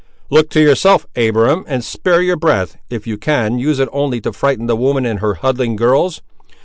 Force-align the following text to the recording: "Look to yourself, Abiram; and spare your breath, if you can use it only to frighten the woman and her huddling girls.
"Look 0.31 0.49
to 0.49 0.59
yourself, 0.59 1.05
Abiram; 1.15 1.63
and 1.67 1.83
spare 1.83 2.23
your 2.23 2.35
breath, 2.35 2.75
if 2.89 3.05
you 3.05 3.19
can 3.19 3.59
use 3.59 3.77
it 3.77 3.87
only 3.91 4.19
to 4.21 4.33
frighten 4.33 4.65
the 4.65 4.75
woman 4.75 5.05
and 5.05 5.19
her 5.19 5.35
huddling 5.35 5.75
girls. 5.75 6.23